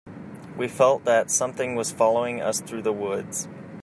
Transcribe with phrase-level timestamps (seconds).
[0.57, 3.47] We felt that something was following us through the woods.